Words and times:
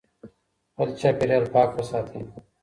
خپل 0.71 0.89
چاپېريال 0.99 1.45
پاک 1.53 1.69
وساتئ. 1.75 2.19